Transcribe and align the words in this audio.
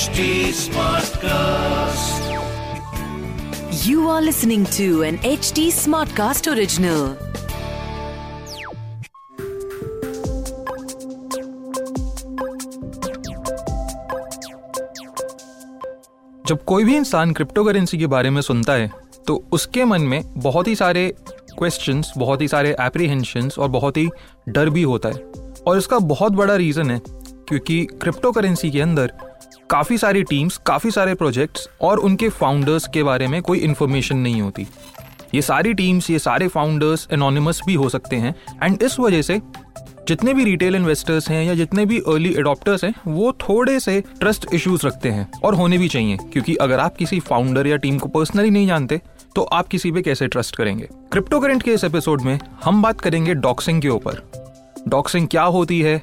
HD 0.00 0.22
Smartcast. 0.56 2.28
You 3.86 4.08
are 4.08 4.22
listening 4.22 4.64
to 4.76 5.02
an 5.02 5.18
HD 5.30 5.64
Smartcast 5.70 6.46
original. 6.52 7.02
जब 16.46 16.64
कोई 16.64 16.84
भी 16.84 16.96
इंसान 16.96 17.32
क्रिप्टो 17.32 17.64
करेंसी 17.64 17.98
के 17.98 18.06
बारे 18.06 18.30
में 18.30 18.40
सुनता 18.42 18.72
है 18.72 18.90
तो 19.26 19.42
उसके 19.52 19.84
मन 19.84 20.02
में 20.02 20.22
बहुत 20.38 20.68
ही 20.68 20.76
सारे 20.76 21.08
क्वेश्चंस 21.58 22.12
बहुत 22.18 22.40
ही 22.40 22.48
सारे 22.48 22.76
एप्रीहेंशंस 22.80 23.58
और 23.58 23.68
बहुत 23.68 23.96
ही 23.96 24.08
डर 24.48 24.70
भी 24.70 24.82
होता 24.82 25.08
है 25.08 25.24
और 25.66 25.78
इसका 25.78 25.98
बहुत 26.08 26.32
बड़ा 26.32 26.54
रीज़न 26.56 26.90
है 26.90 27.00
क्योंकि 27.50 27.84
क्रिप्टो 28.02 28.30
करेंसी 28.32 28.70
के 28.70 28.80
अंदर 28.80 29.12
काफ़ी 29.70 29.96
सारी 29.98 30.22
टीम्स 30.22 30.56
काफ़ी 30.56 30.90
सारे 30.90 31.14
प्रोजेक्ट्स 31.14 31.68
और 31.80 31.98
उनके 31.98 32.28
फाउंडर्स 32.28 32.86
के 32.94 33.02
बारे 33.02 33.26
में 33.26 33.40
कोई 33.42 33.58
इन्फॉर्मेशन 33.58 34.16
नहीं 34.16 34.42
होती। 34.42 34.66
ये 35.34 35.42
सारी 35.42 35.74
टीम्स 35.74 36.10
ये 36.10 36.18
सारे 36.18 36.48
फाउंडर्स 36.48 37.06
एनोनिमस 37.12 37.60
भी 37.66 37.74
हो 37.74 37.88
सकते 37.88 38.16
हैं 38.16 38.34
एंड 38.62 38.82
इस 38.82 38.98
वजह 39.00 39.22
से 39.22 39.40
जितने 40.08 40.34
भी 40.34 40.44
रिटेल 40.44 40.74
इन्वेस्टर्स 40.74 41.28
हैं 41.30 41.44
या 41.44 41.54
जितने 41.54 41.86
भी 41.86 41.98
अर्ली 41.98 42.34
एडॉप्टर्स 42.34 42.84
हैं, 42.84 42.94
वो 43.06 43.32
थोड़े 43.32 43.78
से 43.80 44.00
ट्रस्ट 44.20 44.46
इश्यूज़ 44.54 44.86
रखते 44.86 45.08
हैं 45.08 45.28
और 45.44 45.54
होने 45.54 45.78
भी 45.78 45.88
चाहिए। 45.88 46.16
क्योंकि 46.32 46.54
अगर 46.56 46.80
आप 46.80 46.96
किसी 46.96 47.20
फाउंडर 47.20 47.66
या 47.66 47.76
टीम 47.76 47.98
को 47.98 48.08
पर्सनली 48.08 48.50
नहीं 48.50 48.66
जानते 48.66 49.00
तो 49.36 49.42
आप 49.42 49.68
किसी 49.68 49.92
पे 49.92 50.02
कैसे 50.02 50.28
ट्रस्ट 50.28 50.56
करेंगे? 50.56 50.88
क्रिप्टो 51.12 51.40
करेंट 51.40 51.62
के 51.62 51.72
इस 51.72 51.84
एपिसोड 51.84 52.22
में 52.22 52.38
हम 52.64 52.82
बात 52.82 53.00
करेंगे 53.00 53.34
डॉक्सिंग 53.34 53.82
के 53.82 53.88
ऊपर। 53.88 54.22
डॉक्सिंग 54.88 55.28
क्या 55.28 55.42
होती 55.42 55.80
है? 55.80 56.02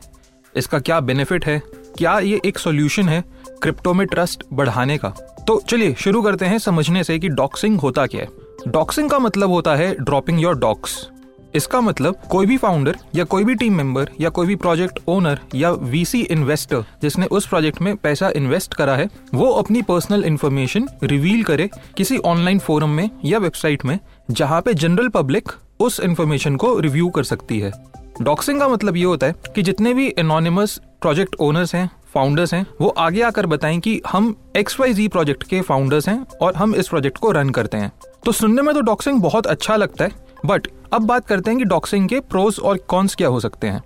इसका 0.57 0.79
क्या 0.79 0.99
बेनिफिट 0.99 1.45
है? 1.45 1.61
क्या 1.97 2.17
ये 2.19 2.39
एक 2.45 2.57
सोल्यूशन 2.57 3.09
है 3.09 3.23
क्रिप्टो 3.61 3.93
में 3.93 4.05
ट्रस्ट 4.07 4.43
बढ़ाने 4.53 4.97
का? 4.97 5.09
तो 5.47 5.61
चलिए 5.69 5.93
शुरू 5.93 6.21
करते 6.21 6.45
हैं 6.45 6.57
समझने 6.57 7.03
से 7.03 7.19
कि 7.19 7.29
डॉक्सिंग 7.29 7.79
होता 7.79 8.05
क्या 8.05 8.21
है। 8.21 8.71
डॉक्सिंग 8.71 9.09
का 9.09 9.19
मतलब 9.19 9.49
होता 9.49 9.75
है 9.75 9.93
ड्रॉपिंग 9.95 10.41
योर 10.41 10.57
डॉक्स 10.59 11.07
इसका 11.55 11.79
मतलब 11.81 12.15
कोई 12.29 12.45
भी 12.45 12.57
फाउंडर 12.57 12.97
या 13.15 13.23
कोई 13.23 13.43
भी 13.43 13.53
टीम 13.55 13.75
मेंबर 13.75 14.09
या 14.21 14.29
कोई 14.29 14.47
भी 14.47 14.55
प्रोजेक्ट 14.55 14.99
ओनर 15.07 15.39
या 15.55 15.71
वीसी 15.71 16.21
इन्वेस्टर 16.21 16.83
जिसने 17.01 17.25
उस 17.25 17.47
प्रोजेक्ट 17.47 17.81
में 17.81 17.95
पैसा 17.95 18.31
इन्वेस्ट 18.35 18.73
करा 18.73 18.95
है, 18.95 19.07
वो 19.33 19.49
अपनी 19.51 19.81
पर्सनल 19.81 20.23
इन्फॉर्मेशन 20.23 20.87
रिवील 21.03 21.43
करे 21.43 21.69
किसी 21.97 22.17
ऑनलाइन 22.17 22.59
फोरम 22.59 22.89
में 22.89 23.09
या 23.25 23.37
वेबसाइट 23.37 23.85
में, 23.85 23.99
जहाँ 24.31 24.61
पे 24.61 24.73
जनरल 24.73 25.07
पब्लिक 25.07 25.51
उस 25.79 25.99
इन्फॉर्मेशन 25.99 26.55
को 26.55 26.79
रिव्यू 26.79 27.09
कर 27.09 27.23
सकती 27.23 27.59
है। 27.59 27.71
डॉक्सिंग 28.21 28.59
का 28.59 28.67
मतलब 28.67 28.97
ये 28.97 29.03
होता 29.03 29.27
है 29.27 29.35
कि 29.55 29.61
जितने 29.61 29.93
भी 29.93 30.07
एनोनिमस 30.19 30.79
प्रोजेक्ट 31.01 31.35
ओनर्स 31.39 31.75
हैं 31.75 31.89
फाउंडर्स 32.13 32.53
हैं, 32.53 32.65
वो 32.81 32.87
आगे 32.89 33.21
आकर 33.21 33.45
बताएँ 33.45 33.79
कि 33.79 34.01
हम 34.07 34.35
एक्स 34.55 34.79
वाई 34.79 34.93
जी 34.93 35.07
प्रोजेक्ट 35.07 35.43
के 35.43 35.61
फाउंडर्स 35.61 36.07
हैं 36.09 36.25
और 36.41 36.55
हम 36.55 36.75
इस 36.75 36.87
प्रोजेक्ट 36.87 37.17
को 37.17 37.31
रन 37.31 37.49
करते 37.49 37.77
हैं। 37.77 37.91
तो 38.25 38.31
सुनने 38.31 38.61
में 38.61 38.73
तो 38.75 38.81
डॉक्सिंग 38.81 39.21
बहुत 39.21 39.47
अच्छा 39.47 39.75
लगता 39.75 40.05
है 40.05 40.11
बट 40.45 40.67
अब 40.93 41.01
बात 41.01 41.27
करते 41.27 41.51
हैं 41.51 41.59
कि 41.59 41.65
डॉक्सिंग 41.65 42.09
के 42.09 42.19
प्रोस 42.19 42.59
और 42.59 42.77
कॉन्स 42.77 43.15
क्या 43.15 43.27
हो 43.27 43.39
सकते 43.39 43.67
हैं। 43.67 43.83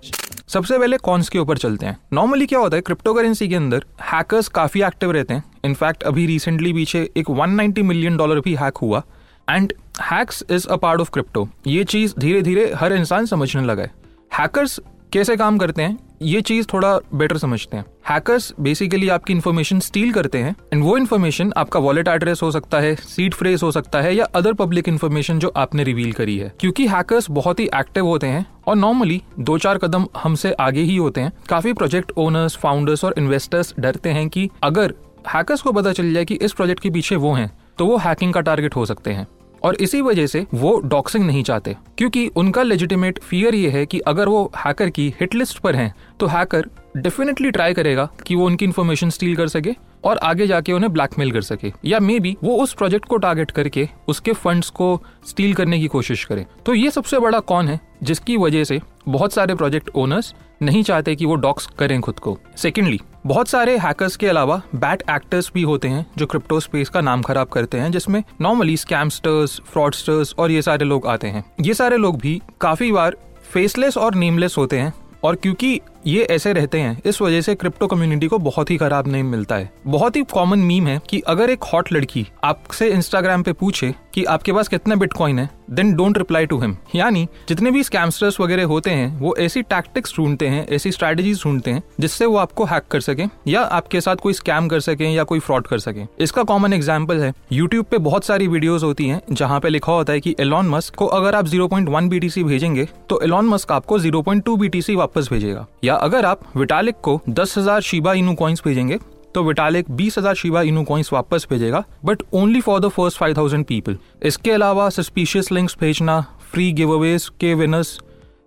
सबसे 0.48 0.78
पहले 0.78 0.96
कॉन्स 0.96 1.28
के 1.28 1.38
ऊपर 1.38 1.58
चलते 1.58 1.86
हैं। 1.86 1.98
नॉर्मली 2.12 2.46
क्या 2.46 2.58
होता 2.58 2.76
है 2.76 2.82
क्रिप्टो 2.82 3.14
करेंसी 3.14 3.48
के 3.48 3.54
अंदर 3.54 3.84
हैकर्स 4.02 4.48
काफ़ी 4.48 4.82
एक्टिव 4.82 5.10
रहते 5.10 5.34
हैं। 5.34 5.44
इनफैक्ट 5.64 6.02
अभी 6.02 6.26
रिसेंटली 6.26 6.72
पीछे 6.72 7.10
एक 7.16 7.30
190 7.30 7.82
मिलियन 7.82 8.16
डॉलर 8.16 8.40
भी 8.40 8.54
हैक 8.54 8.76
हुआ। 8.76 9.02
And 9.50 9.72
hacks 10.02 10.44
is 10.50 10.68
a 10.68 10.76
part 10.76 11.00
of 11.00 11.10
crypto 11.10 11.48
ये 11.66 11.84
चीज़ 11.84 12.14
धीरे 12.18 12.42
धीरे 12.42 12.72
हर 12.76 12.92
इंसान 12.92 13.26
समझने 13.26 13.62
लगा 13.62 13.82
है। 13.82 14.01
हैकर्स 14.32 14.78
कैसे 15.12 15.34
काम 15.36 15.56
करते 15.58 15.82
हैं, 15.82 15.98
ये 16.22 16.40
चीज़ 16.40 16.66
थोड़ा 16.72 16.98
बेटर 17.14 17.38
समझते 17.38 17.76
हैं। 17.76 17.84
हैकर्स 18.08 18.52
बेसिकली 18.60 19.08
आपकी 19.08 19.32
इन्फॉर्मेशन 19.32 19.80
स्टील 19.80 20.12
करते 20.12 20.38
हैं 20.38 20.54
एंड 20.72 20.82
वो 20.84 20.96
इन्फॉर्मेशन 20.96 21.52
आपका 21.56 21.80
वॉलेट 21.80 22.08
एड्रेस 22.08 22.42
हो 22.42 22.50
सकता 22.50 22.80
है 22.80 22.94
सीट 22.94 23.34
फ्रेस 23.34 23.62
हो 23.62 23.70
सकता 23.72 24.00
है, 24.00 24.14
या 24.14 24.24
अदर 24.24 24.52
पब्लिक 24.52 24.88
इन्फॉर्मेशन 24.88 25.38
जो 25.38 25.52
आपने 25.56 25.84
रिवील 25.84 26.12
करी 26.12 26.38
है। 26.38 26.52
क्योंकि 26.60 26.86
हैकर्स 26.86 27.30
बहुत 27.30 27.60
ही 27.60 27.68
एक्टिव 27.74 28.06
होते 28.06 28.26
हैं, 28.26 28.46
और 28.66 28.76
नॉर्मली 28.76 29.22
दो 29.40 29.58
चार 29.58 29.78
कदम 29.78 30.06
हमसे 30.16 30.52
आगे 30.52 30.82
ही 30.82 30.96
होते 30.96 31.20
हैं। 31.20 31.32
काफ़ी 31.48 31.72
प्रोजेक्ट 31.72 32.12
ओनर्स 32.16 32.56
फाउंडर्स 32.56 33.04
और 33.04 33.14
इन्वेस्टर्स 33.18 33.74
डरते 33.78 34.10
हैं 34.10 34.28
कि 34.28 34.48
अगर 34.62 34.94
हैकर्स 35.28 35.62
को 35.62 35.72
पता 35.72 35.92
चल 35.92 36.12
जाए 36.14 36.24
कि 36.24 36.34
इस 36.34 36.52
प्रोजेक्ट 36.52 36.82
के 36.82 36.90
पीछे 36.90 37.16
वो 37.16 37.32
हैं 37.32 37.50
तो 37.78 37.86
वो 37.86 37.96
हैकिंग 37.96 38.32
का 38.32 38.40
टारगेट 38.40 38.76
हो 38.76 38.86
सकते 38.86 39.10
हैं। 39.10 39.26
और 39.64 39.74
इसी 39.76 40.00
वजह 40.00 40.26
से 40.26 40.44
वो 40.54 40.78
डॉक्सिंग 40.80 41.24
नहीं 41.24 41.42
चाहते, 41.42 41.76
क्योंकि 41.98 42.26
उनका 42.26 42.62
लेजिटिमेट 42.62 43.18
फियर 43.20 43.54
ये 43.54 43.70
है 43.70 43.84
कि 43.86 43.98
अगर 44.00 44.28
वो 44.28 44.50
हैकर 44.56 44.90
की 44.90 45.08
हिट 45.20 45.34
लिस्ट 45.34 45.58
पर 45.58 45.76
हैं 45.76 45.94
तो 46.20 46.26
हैकर 46.26 46.68
डेफिनेटली 46.96 47.50
ट्राई 47.50 47.74
करेगा 47.74 48.08
कि 48.26 48.34
वो 48.34 48.46
उनकी 48.46 48.64
इन्फॉर्मेशन 48.64 49.10
स्टील 49.10 49.36
कर 49.36 49.48
सके 49.48 49.74
और 50.04 50.18
आगे 50.18 50.46
जाके 50.46 50.72
उन्हें 50.72 50.92
ब्लैकमेल 50.92 51.30
कर 51.32 51.42
सके। 51.42 51.72
या 51.84 52.00
मे 52.00 52.18
बी 52.20 52.36
वो 52.44 52.56
उस 52.62 52.72
प्रोजेक्ट 52.74 53.04
को 53.04 53.16
टारगेट 53.16 53.50
करके 53.50 53.88
उसके 54.08 54.32
फंड्स 54.32 54.70
को 54.70 55.00
स्टील 55.26 55.54
करने 55.54 55.78
की 55.80 55.86
कोशिश 55.86 56.24
करे। 56.24 56.46
तो 56.66 56.74
ये 56.74 56.90
सबसे 56.90 57.18
बड़ा 57.18 57.40
कौन 57.40 57.68
है 57.68 57.80
जिसकी 58.02 58.36
वजह 58.36 58.64
से 58.64 58.80
बहुत 59.08 59.32
सारे 59.32 59.54
प्रोजेक्ट 59.54 59.90
ओनर्स 59.94 60.34
नहीं 60.62 60.82
चाहते 60.82 61.14
कि 61.16 61.26
वो 61.26 61.34
डॉक्स 61.36 61.66
करें 61.78 62.00
खुद 62.00 62.18
को। 62.18 62.38
सेकेंडली 62.56 63.00
बहुत 63.26 63.48
सारे 63.48 63.76
हैकर्स 63.78 64.16
के 64.16 64.26
अलावा 64.26 64.60
बैट 64.74 65.02
एक्टर्स 65.10 65.50
भी 65.54 65.62
होते 65.62 65.88
हैं 65.88 66.04
जो 66.18 66.26
क्रिप्टो 66.26 66.58
स्पेस 66.60 66.88
का 66.88 67.00
नाम 67.00 67.22
खराब 67.22 67.48
करते 67.48 67.78
हैं, 67.78 67.90
जिसमें 67.92 68.22
नॉर्मली 68.40 68.76
स्कैमस्टर्स 68.76 69.60
फ्रॉडस्टर्स 69.72 70.34
और 70.38 70.50
ये 70.50 70.62
सारे 70.62 70.84
लोग 70.84 71.06
आते 71.06 71.26
हैं। 71.26 71.44
ये 71.60 71.74
सारे 71.74 71.96
लोग 71.96 72.18
भी 72.18 72.40
काफ़ी 72.60 72.90
बार 72.92 73.16
फेसलेस 73.52 73.96
और 73.96 74.14
नेमलेस 74.14 74.54
होते 74.58 74.78
हैं 74.78 74.92
और 75.24 75.34
क्योंकि 75.34 75.80
ये 76.06 76.22
ऐसे 76.22 76.52
रहते 76.52 76.80
हैं, 76.80 77.00
इस 77.04 77.20
वजह 77.22 77.40
से 77.40 77.54
क्रिप्टो 77.54 77.86
कम्युनिटी 77.86 78.26
को 78.26 78.38
बहुत 78.38 78.70
ही 78.70 78.76
खराब 78.76 79.08
नेम 79.08 79.26
मिलता 79.26 79.54
है। 79.54 79.70
बहुत 79.86 80.16
ही 80.16 80.22
कॉमन 80.22 80.58
मीम 80.58 80.86
है 80.86 81.00
कि 81.08 81.20
अगर 81.20 81.50
एक 81.50 81.64
हॉट 81.64 81.92
लड़की 81.92 82.26
आपसे 82.44 82.88
इंस्टाग्राम 82.88 83.42
पे 83.42 83.52
पूछे 83.52 83.94
कि 84.14 84.24
आपके 84.24 84.52
पास 84.52 84.68
कितना 84.68 84.94
बिटकॉइन 84.94 85.38
है 85.38 85.48
then 85.70 85.94
don't 85.94 86.18
reply 86.18 86.46
to 86.46 86.58
him 86.60 86.76
यानी, 86.94 87.26
जितने 87.48 87.70
भी 87.70 87.82
स्कैमस्टर्स 87.82 88.38
वगैरह 88.40 88.64
होते 88.64 88.90
हैं, 88.90 89.18
वो 89.18 89.34
ऐसी 89.36 89.62
टैक्टिक्स 89.64 90.14
ढूंढते 90.16 90.48
हैं, 90.48 90.66
ऐसी 90.68 90.92
स्ट्रेटेजीज 90.92 91.42
ढूंढते 91.44 91.70
हैं, 91.70 91.82
जिससे 92.00 92.26
वो 92.26 92.36
आपको 92.36 92.64
हैक 92.64 92.86
कर 92.90 93.00
सके, 93.00 93.24
या 93.46 93.60
आपके 93.72 94.00
साथ 94.00 94.16
कोई 94.16 94.32
स्कैम 94.32 94.68
कर 94.68 94.80
सके, 94.80 95.04
या 95.04 95.24
कोई 95.24 95.38
फ्रॉड 95.38 95.66
कर 95.66 95.78
सके. 95.78 96.06
इसका 96.20 96.42
कॉमन 96.42 96.72
एग्ज़ाम्पल 96.72 97.20
है 97.20 97.32
यूट्यूब 97.52 97.86
पे 97.90 97.98
बहुत 98.00 98.24
सारी 98.24 98.48
वीडियोज़ 98.48 98.84
होती 98.84 99.08
हैं, 99.08 99.20
जहाँ 99.32 99.60
पे 99.60 99.68
लिखा 99.68 99.92
होता 99.92 100.12
है 100.12 100.20
कि 100.20 100.34
एलॉन 100.40 100.68
मस्क 100.68 100.94
को 100.94 101.06
अगर 101.08 101.34
आप 101.34 101.46
0.1 101.46 102.08
बीटीसी 102.08 102.44
भेजेंगे 102.44 102.88
तो 103.08 103.20
एलॉन 103.22 103.46
मस्क 103.46 103.72
आपको 103.72 103.98
0.2 104.00 104.56
बीटीसी 104.56 104.96
वापस 104.96 105.28
भेजेगा. 105.32 105.66
या 105.84 105.94
अगर 105.96 106.26
आप 106.26 106.40
विटालिक 106.56 106.96
को 107.02 107.20
दस 107.30 107.58
हज़ार 107.58 107.80
शिबा 107.82 108.12
इनू 108.12 108.34
कॉइन्स 108.34 108.62
भेजेंगे 108.64 108.98
तो 109.34 109.42
विटालिक 109.44 109.90
बीस 109.90 110.18
हज़ार 110.18 110.34
शिवा 110.34 110.62
इनू 110.62 110.82
कॉइन्स 110.84 111.12
वापस 111.12 111.46
भेजेगा 111.50 111.84
but 112.04 112.22
only 112.34 112.60
for 112.60 112.80
the 112.80 112.88
first 112.88 113.18
five 113.18 113.36
thousand 113.36 113.64
people 113.66 113.96
इसके 114.22 114.50
अलावा 114.50 114.88
सस्पिशियस 114.90 115.52
लिंक्स 115.52 115.76
भेजना 115.80 116.20
फ्री 116.52 116.70
गिव 116.72 116.92
अवेज 116.94 117.28
के 117.40 117.54
विनर्स 117.54 117.98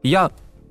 या 0.06 0.28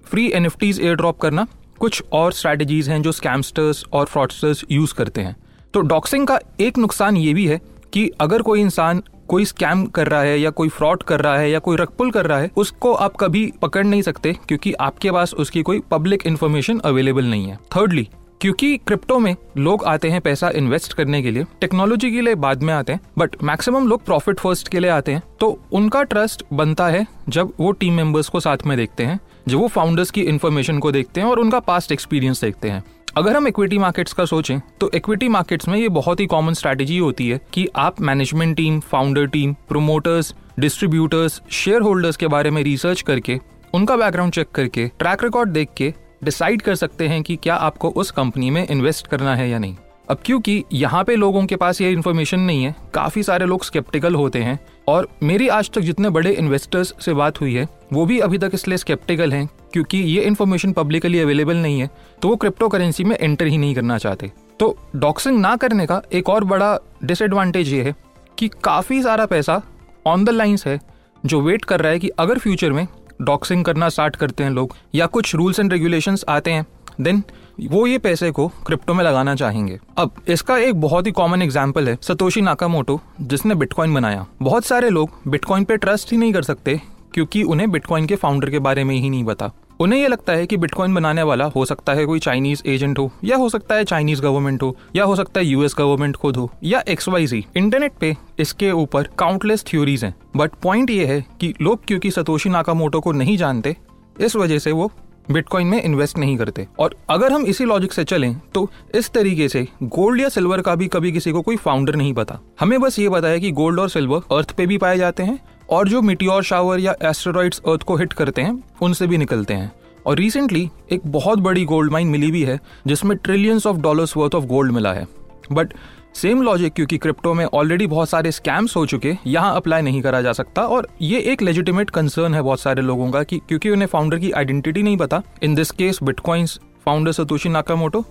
free 0.06 0.30
N 0.34 0.47
F 0.47 0.56
Ts 0.58 0.80
airdrop 0.97 1.19
करना, 1.20 1.47
कुछ 1.80 2.03
और 2.12 2.32
स्ट्रैटेजीज 2.32 2.88
हैं 2.88 3.00
जो 3.03 3.12
स्कैमस्टर्स 3.12 3.84
और 3.92 4.06
फ्रॉडस्टर्स 4.06 4.64
यूज़ 4.70 4.94
करते 4.94 5.20
हैं. 5.20 5.36
तो 5.74 5.80
डॉक्सिंग 5.82 6.26
का 6.26 6.38
एक 6.60 6.78
नुकसान 6.78 7.16
ये 7.16 7.34
भी 7.34 7.47
है 7.47 7.60
कि 7.92 8.10
अगर 8.20 8.42
कोई 8.42 8.60
इंसान 8.60 9.03
कोई 9.28 9.44
स्कैम 9.44 9.84
कर 9.86 10.08
रहा 10.08 10.20
है 10.20 10.38
या 10.41 10.50
कोई 10.50 10.69
फ्रॉड 10.69 11.03
कर 11.03 11.20
रहा 11.20 11.36
है 11.38 11.50
या 11.50 11.58
कोई 11.58 11.76
रकपुल 11.76 12.10
कर 12.10 12.26
रहा 12.26 12.38
है, 12.38 12.50
उसको 12.56 12.92
आप 12.94 13.16
कभी 13.16 13.47
पकड़ 13.62 13.84
नहीं 13.86 14.03
सकते, 14.03 14.32
क्योंकि 14.48 14.72
आपके 14.72 15.10
पास 15.10 15.34
उसकी 15.34 15.62
कोई 15.62 15.80
पब्लिक 15.91 16.26
इन्फॉर्मेशन 16.26 16.78
अवेलेबल 16.80 17.24
नहीं 17.24 17.47
है. 17.47 17.56
थर्डली 17.76 18.08
क्योंकि 18.44 18.77
क्रिप्टो 18.78 19.19
में 19.19 19.34
लोग 19.56 19.84
आते 19.84 20.09
हैं 20.10 20.21
पैसा 20.21 20.49
इन्वेस्ट 20.55 20.93
करने 20.93 21.21
के 21.22 21.31
लिए, 21.31 21.44
टेक्नोलॉजी 21.60 22.10
के 22.10 22.21
लिए 22.21 22.34
बाद 22.37 22.62
में 22.62 22.72
आते 22.75 22.93
हैं 22.93 23.00
बट 23.19 23.37
मैक्सिमम 23.43 23.87
लोग 23.88 24.05
प्रॉफिट 24.05 24.41
फ़र्स्ट 24.41 24.69
के 24.69 24.81
लिए 24.81 24.91
आते 24.91 25.12
हैं। 25.12 25.22
तो 25.41 25.49
उनका 25.72 26.03
ट्रस्ट 26.03 26.44
बनता 26.53 26.88
है 26.88 27.06
जब 27.28 27.53
वो 27.60 27.71
टीम 27.72 27.94
मेंबर्स 27.94 28.28
को 28.28 28.41
साथ 28.41 28.66
में 28.66 28.77
देखते 28.78 29.04
हैं, 29.04 29.19
जब 29.49 29.59
वो 29.59 29.69
फाउंडर्स 29.69 30.10
की 30.10 30.22
इन्फॉर्मेशन 30.22 30.78
को 30.78 30.93
देखते 30.93 31.21
हैं 31.21 31.28
और 31.28 31.38
उनका 31.38 31.60
पास्ट 31.60 31.93
एक्सपीरियंस 31.93 32.41
देखते 32.41 32.71
हैं। 32.71 32.83
अगर 33.16 33.37
हम 33.37 33.49
इक्विटी 33.49 33.78
मार्केट्स 33.78 34.13
का 34.13 34.24
सोचें 34.24 34.59
तो 34.80 34.91
इक्विटी 34.95 35.28
मार्केट्स 35.28 35.68
में 35.68 35.78
ये 35.78 35.89
बहुत 35.91 36.21
ही 36.21 36.27
कॉमन 36.27 36.54
स्ट्रैटेजी 36.54 36.98
होती 36.98 37.28
है 37.28 37.41
कि 37.53 37.68
आप 37.77 38.01
management 38.03 38.57
team 38.57 38.80
founder 38.83 39.27
team 39.28 39.54
promoters 39.68 40.34
distributors 40.59 41.41
shareholders 41.80 42.16
के 42.16 42.27
बारे 42.28 42.51
में 42.51 42.63
रिसर्च 42.63 43.01
करके, 43.01 43.41
उनका 43.74 43.97
बैकग्राउंड 43.97 44.33
चेक 44.33 44.51
करके 44.51 44.91
ट्रैक 44.98 45.24
रिकॉर्ड 45.24 45.51
देख 45.51 45.68
के 45.77 45.92
डिसाइड 46.24 46.62
कर 46.62 46.74
सकते 46.74 47.09
हैं 47.09 47.22
कि 47.22 47.36
क्या 47.36 47.54
आपको 47.56 47.91
उस 47.92 48.10
कंपनी 48.10 48.50
में 48.50 48.66
इन्वेस्ट 48.66 49.06
करना 49.06 49.34
है 49.36 49.48
या 49.50 49.59
नहीं। 49.59 49.76
अब 50.09 50.18
क्योंकि 50.24 50.62
यहाँ 50.72 51.03
पे 51.04 51.15
लोगों 51.16 51.44
के 51.47 51.56
पास 51.56 51.80
ये 51.80 51.91
इन्फॉर्मेशन 51.92 52.41
नहीं 52.41 52.65
है, 52.65 52.74
काफ़ी 52.94 53.22
सारे 53.22 53.47
लोग 53.47 53.65
स्केप्टिकल 53.65 54.15
होते 54.15 54.38
हैं 54.38 54.59
और 54.88 55.09
मेरी 55.22 55.48
आज 55.48 55.71
तक 55.71 55.80
जितने 55.80 56.10
बड़े 56.10 56.32
इन्वेस्टर्स 56.32 56.92
से 57.00 57.15
बात 57.15 57.41
हुई 57.41 57.54
है, 57.54 57.66
वो 57.92 58.04
भी 58.06 58.18
अभी 58.21 58.38
तक 58.38 58.50
इसलिए 58.54 58.78
स्केप्टिकल 58.78 59.32
हैं 59.32 59.48
क्योंकि 59.72 59.98
ये 59.98 60.22
इन्फॉर्मेशन 60.22 60.72
पब्लिकली 60.72 61.21
अवेलेबल 61.21 61.56
नहीं 61.56 61.80
है 61.80 61.91
तो 62.22 62.28
वो 62.28 62.36
क्रिप्टो 62.36 62.68
करेंसी 62.68 63.04
में 63.04 63.16
एंटर 63.16 63.47
ही 63.47 63.59
नहीं 63.59 63.74
करना 63.74 63.98
चाहते। 63.98 64.30
तो 64.60 64.77
डॉक्सिंग 64.97 65.38
ना 65.38 65.54
करने 65.56 65.86
का 65.86 66.03
एक 66.12 66.28
और 66.28 66.44
बड़ा 66.44 66.78
डिसएडवांटेज 67.04 67.72
ये 67.72 67.82
है 67.82 67.94
कि 68.38 68.48
काफ़ी 68.65 69.03
सारा 69.03 69.27
पैसा 69.27 69.60
ऑन 70.06 70.24
द 70.24 70.30
लाइन्स 70.30 70.66
है 70.66 70.78
जो 71.24 71.41
वेट 71.41 71.65
कर 71.65 71.80
रहा 71.80 71.92
है 71.92 71.98
कि 71.98 72.09
अगर 72.18 72.38
फ्यूचर 72.38 72.72
में 72.72 72.86
डॉक्सिंग 73.22 73.65
करना 73.65 73.89
स्टार्ट 73.89 74.16
करते 74.16 74.45
हैं 74.45 74.51
लोग, 74.51 74.77
या 74.95 75.07
कुछ 75.07 75.34
रूल्स 75.34 75.61
एंड 75.61 75.72
रेगुलेशंस 75.72 76.25
आते 76.28 76.53
हैं 76.53 76.66
देन 77.01 77.22
वो 77.63 77.87
ये 77.87 77.99
पैसे 77.99 78.31
को 78.31 78.47
क्रिप्टो 78.66 78.95
में 78.95 79.05
लगाना 79.05 79.34
चाहेंगे। 79.34 79.78
अब, 79.99 80.11
इसका 80.28 80.57
एक 80.59 80.81
बहुत 80.81 81.07
ही 81.07 81.13
कॉमन 81.13 81.43
एग्ज़ाम्पल 81.43 81.89
है 81.89 81.97
सतोशी 82.03 82.41
नाकामोटो 82.41 83.01
जिसने 83.21 83.55
बिटकॉइन 83.55 83.95
बनाया। 83.95 84.27
बहुत 84.43 84.65
सारे 84.65 84.91
लोग 84.91 85.11
बिटकॉइन 85.28 85.65
पे 85.65 85.77
ट्रस्ट 85.77 86.13
ही 86.13 86.16
नहीं 86.16 86.33
कर 86.33 86.43
सकते, 86.43 86.81
क्योंकि 87.15 87.43
उन्हें 87.43 87.71
बिटकॉइन 87.71 88.07
के 88.07 88.16
फाउंडर 88.16 88.51
के 88.51 88.59
बारे 88.59 88.84
में 88.84 88.95
ही 88.95 89.11
नहीं 89.11 89.25
पता। 89.25 89.51
उन्हें 89.80 90.00
यह 90.00 90.09
लगता 90.09 90.32
है 90.32 90.47
कि 90.47 90.56
बिटकॉइन 90.56 90.94
बनाने 90.94 91.22
वाला 91.22 91.44
हो 91.47 91.65
सकता 91.65 91.92
है 91.92 92.04
कोई 92.06 92.18
चाइनीज़ 92.18 92.62
एजेंट 92.66 92.98
हो, 92.98 93.10
या 93.24 93.36
हो 93.36 93.48
सकता 93.48 93.74
है 93.74 93.84
चाइनीज़ 93.84 94.22
गवर्नमेंट 94.22 94.62
हो, 94.62 94.76
या 94.97 95.04
हो 95.04 95.16
सकता 95.16 95.41
है 95.41 95.47
यूएस 95.47 95.74
गवर्नमेंट 95.78 96.16
खुद 96.16 96.36
हो, 96.36 96.50
या 96.65 96.82
एक्स 96.88 97.09
वाई 97.09 97.26
जी 97.26 97.44
इंटरनेट 97.56 97.92
पे 98.00 98.16
इसके 98.38 98.71
ऊपर 98.72 99.09
काउंटलेस 99.18 99.65
थ्योरीज 99.65 100.04
हैं। 100.04 100.15
बट 100.36 100.54
पॉइंट 100.62 100.91
ये 100.91 101.06
है 101.06 101.24
कि 101.41 101.54
लोग 101.62 101.84
क्योंकि 101.86 102.10
सतोशी 102.10 102.50
नाकामोटो 102.50 103.00
को 103.00 103.12
नहीं 103.12 103.36
जानते, 103.36 103.76
इस 104.16 104.36
वजह 104.36 104.59
से 104.59 104.72
वो 104.72 104.91
बिटकॉइन 105.30 105.66
में 105.66 105.82
इन्वेस्ट 105.82 106.18
नहीं 106.18 106.36
करते। 106.36 106.66
और 106.78 106.94
अगर 107.10 107.32
हम 107.32 107.44
इसी 107.47 107.65
लॉजिक 107.65 107.92
से 107.92 108.04
चलें 108.04 108.34
तो 108.54 108.68
इस 108.94 109.10
तरीके 109.10 109.48
से 109.48 109.66
गोल्ड 109.82 110.20
या 110.20 110.28
सिल्वर 110.28 110.60
का 110.60 110.74
भी 110.74 110.86
कभी 110.88 111.12
किसी 111.12 111.32
को 111.32 111.42
कोई 111.42 111.56
फाउंडर 111.56 111.97
नहीं 111.97 112.12
पता। 112.15 112.38
हमें 112.60 112.80
बस 112.80 112.98
ये 112.98 113.09
पता 113.09 113.28
है 113.28 113.41
कि 113.41 113.50
गोल्ड 113.53 113.80
और 113.80 113.88
सिल्वर 113.88 114.36
अर्थ 114.36 114.53
पे 114.53 114.66
भी 114.66 114.78
पाए 114.78 114.98
जाते 114.98 115.22
हैं 115.22 115.38
और 115.71 115.89
जो 115.89 116.03
मिट्योर 116.03 116.43
शावर 116.43 116.81
या 116.81 116.95
एस्टेरॉइड्स 117.03 117.61
अर्थ 117.69 117.83
को 117.83 117.97
हिट 117.97 118.13
करते 118.13 118.43
हैं, 118.43 118.63
उनसे 118.83 119.07
भी 119.07 119.19
निकलते 119.19 119.55
हैं। 119.55 119.72
और 120.07 120.16
रिसेंटली 120.16 120.71
एक 120.93 121.01
बहुत 121.07 121.39
बड़ी 121.39 121.65
गोल्ड 121.65 121.93
माइन 121.93 122.09
मिली 122.09 122.31
भी 122.31 122.43
है, 122.43 122.61
जिसमें 122.87 123.16
trillions 123.19 123.66
of 123.66 123.77
dollars 123.77 124.16
worth 124.16 124.34
of 124.34 124.45
gold 124.45 124.72
मिला 124.72 124.93
है। 124.93 125.07
बट 125.53 125.72
सेम 126.15 126.43
लॉजिक 126.43 126.72
क्योंकि 126.72 126.99
क्रिप्टो 126.99 127.33
में 127.34 127.45
ऑलरेडी 127.45 127.87
बहुत 127.87 128.09
सारे 128.09 128.33
स्कैम्स 128.33 128.77
हो 128.77 128.84
चुके, 128.87 129.16
यहाँ 129.27 129.55
अप्लाई 129.57 129.83
नहीं 129.83 130.03
करा 130.03 130.21
जा 130.22 130.33
सकता। 130.33 130.63
और 130.63 130.89
ये 131.03 131.21
एक 131.21 131.43
लेजिटिमेट 131.43 131.91
कंसर्न 131.91 132.34
है 132.34 132.43
बहुत 132.43 132.61
सारे 132.61 132.83
लोगों 132.83 133.11
का, 133.11 133.22
कि 133.22 133.39
क्योंकि 133.39 133.71
उन्हें 133.71 133.87
फाउंडर 133.87 134.19
की 134.19 134.31
आइडेंटिटी 134.31 134.83
नहीं 134.83 134.97
पता। 134.97 135.22
In 135.43 135.55
this 135.55 135.71
case 135.71 135.99
bitcoins 136.03 136.59
founder 136.84 137.13
Satoshi 137.13 137.49
Nakamoto 137.49 138.05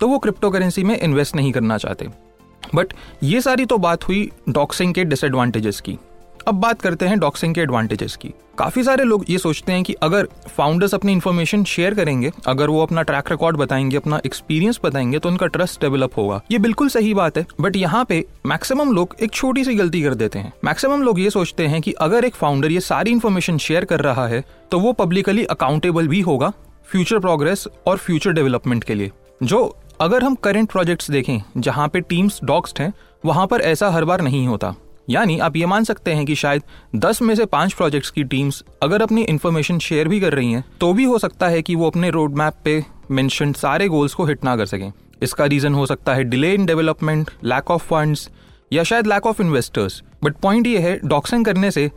तो 0.00 0.08
वो 0.08 0.18
क्रिप्टो 0.18 0.50
करेंसी 0.50 0.84
में 0.84 0.98
इन्वेस्ट 0.98 1.36
नहीं 1.36 1.52
करना 1.52 1.78
चाहते। 1.78 2.08
बट 2.74 2.92
ये 3.22 3.40
सारी 3.40 3.64
तो 3.66 3.78
बात 3.78 4.08
हुई 4.08 4.30
डॉक्सिंग 4.48 4.94
के 4.94 5.04
डिसएडवांटेजेस 5.04 5.80
की। 5.80 5.98
अब 6.46 6.54
बात 6.54 6.80
करते 6.82 7.06
हैं 7.06 7.18
डॉक्सिंग 7.18 7.54
के 7.54 7.60
एडवांटेजेस 7.60 8.14
की। 8.16 8.28
काफ़ी 8.58 8.82
सारे 8.84 9.04
लोग 9.04 9.24
ये 9.30 9.38
सोचते 9.38 9.72
हैं 9.72 9.82
कि 9.82 9.92
अगर 10.02 10.26
फाउंडर्स 10.48 10.94
अपनी 10.94 11.12
इन्फॉर्मेशन 11.12 11.64
शेयर 11.64 11.94
करेंगे, 11.94 12.30
अगर 12.46 12.68
वो 12.68 12.82
अपना 12.82 13.02
ट्रैक 13.02 13.30
रिकॉर्ड 13.30 13.56
बताएँगे, 13.56 13.96
अपना 13.96 14.20
एक्सपीरियंस 14.26 14.78
बताएँगे 14.84 15.18
तो 15.18 15.28
उनका 15.28 15.46
ट्रस्ट 15.46 15.80
डेवलप 15.80 16.16
होगा। 16.16 16.40
ये 16.50 16.58
बिल्कुल 16.58 16.88
सही 16.88 17.12
बात 17.14 17.38
है 17.38 17.46
बट 17.60 17.76
यहाँ 17.76 18.04
पे 18.04 18.24
मैक्सिमम 18.46 18.92
लोग 18.92 19.16
एक 19.20 19.32
छोटी 19.32 19.64
सी 19.64 19.74
गलती 19.74 20.02
कर 20.02 20.14
देते 20.14 20.38
हैं। 20.38 20.52
मैक्सिमम 20.64 21.02
लोग 21.02 21.20
ये 21.20 21.30
सोचते 21.30 21.66
हैं 21.66 21.82
कि 21.82 21.92
अगर 21.92 22.24
एक 22.24 22.34
फाउंडर 22.34 22.72
ये 22.72 22.80
सारी 22.82 23.10
इन्फॉर्मेशन 23.10 23.58
शेयर 23.58 23.84
कर 23.84 24.00
रहा 24.00 24.28
है 24.28 24.44
तो 24.70 24.80
वो 24.80 24.92
पब्लिकली 24.94 25.44
अकाउंटेबल 25.46 26.08
भी 26.08 26.20
होगा 26.20 26.52
फ्यूचर 26.86 27.18
प्रोग्रेस 27.18 27.68
और 27.86 27.96
फ्यूचर 27.96 28.32
डेवलपमेंट 28.32 28.84
के 28.84 28.94
लिए। 28.94 29.10
जो 29.42 29.76
अगर 30.00 30.24
हम 30.24 30.34
करंट 30.34 30.70
प्रोजेक्ट्स 30.70 31.10
देखें, 31.10 31.38
जहाँ 31.56 31.88
पे 31.88 32.00
टीम्स 32.00 32.40
डॉक्स्ड 32.44 32.80
हैं, 32.80 32.92
वहाँ 33.24 33.46
पर 33.46 33.60
ऐसा 33.62 33.90
हर 33.90 34.04
बार 34.04 34.20
नहीं 34.20 34.46
होता। 34.46 34.74
यानी 35.10 35.38
आप 35.38 35.56
ये 35.56 35.66
मान 35.66 35.84
सकते 35.84 36.12
हैं 36.12 36.24
कि 36.26 36.34
शायद 36.34 36.62
10 36.96 37.22
में 37.22 37.34
से 37.34 37.44
पाँच 37.44 37.72
प्रोजेक्ट्स 37.72 38.10
की 38.10 38.24
टीम्स 38.24 38.62
अगर 38.82 39.02
अपनी 39.02 39.22
इन्फॉर्मेशन 39.22 39.78
शेयर 39.78 40.08
भी 40.08 40.20
कर 40.20 40.32
रही 40.32 40.52
हैं 40.52 40.64
तो 40.80 40.92
भी 40.92 41.04
हो 41.04 41.18
सकता 41.18 41.48
है 41.48 41.62
कि 41.62 41.74
वो 41.74 41.86
अपने 41.86 42.10
रोड 42.10 42.38
मैप 42.38 42.54
पे 42.64 42.84
मेंशन 43.10 43.52
सारे 43.52 43.88
गोल्स 43.88 44.14
को 44.14 44.24
हिट 44.24 44.44
ना 44.44 44.56
कर 44.56 44.66
सकें। 44.66 44.92
इसका 45.22 45.44
रीजन 45.44 45.74
हो 45.74 45.86
सकता 45.86 46.14
है 46.14 46.24
delay 46.24 46.52
in 46.54 46.66
development 46.66 47.30
lack 47.44 47.70
of 47.70 47.84
funds 47.84 48.28
या 48.72 48.82
शायद 48.82 49.06
lack 49.06 49.26
of 49.26 49.42
investors 49.42 50.02
but 50.24 50.36
point 50.36 50.66
ये 50.66 50.78
है 50.78 50.98
डॉक्सिंग 51.04 51.44
करने 51.44 51.70
से 51.70 51.90